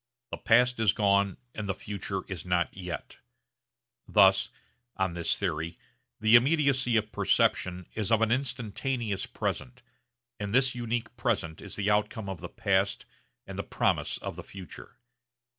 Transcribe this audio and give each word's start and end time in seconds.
The 0.31 0.37
past 0.37 0.79
is 0.79 0.93
gone 0.93 1.37
and 1.53 1.69
the 1.69 1.75
future 1.75 2.23
is 2.27 2.43
not 2.43 2.75
yet. 2.75 3.19
Thus 4.07 4.49
(on 4.97 5.13
this 5.13 5.35
theory) 5.35 5.77
the 6.19 6.33
immediacy 6.35 6.97
of 6.97 7.11
perception 7.11 7.85
is 7.93 8.11
of 8.11 8.23
an 8.23 8.31
instantaneous 8.31 9.27
present, 9.27 9.83
and 10.39 10.55
this 10.55 10.73
unique 10.73 11.15
present 11.17 11.61
is 11.61 11.75
the 11.75 11.91
outcome 11.91 12.29
of 12.29 12.41
the 12.41 12.49
past 12.49 13.05
and 13.45 13.59
the 13.59 13.63
promise 13.63 14.17
of 14.17 14.35
the 14.35 14.43
future. 14.43 14.97